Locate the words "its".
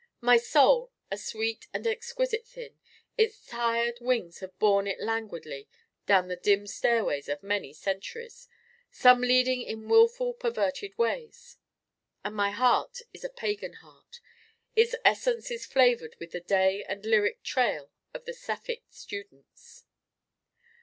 3.19-3.45, 14.75-14.95